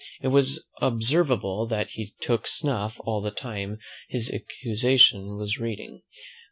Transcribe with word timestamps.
It 0.19 0.29
was 0.29 0.65
observable 0.81 1.67
that 1.67 1.91
he 1.91 2.15
took 2.21 2.47
snuff 2.47 2.99
all 3.01 3.21
the 3.21 3.29
time 3.29 3.77
his 4.09 4.31
accusation 4.33 5.37
was 5.37 5.59
reading. 5.59 6.01